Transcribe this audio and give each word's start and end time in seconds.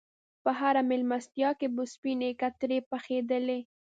په 0.43 0.51
هره 0.59 0.81
میلمستیا 0.89 1.49
کې 1.59 1.67
به 1.75 1.83
سپینې 1.93 2.29
کترې 2.41 2.79
پخېدلې. 2.91 3.59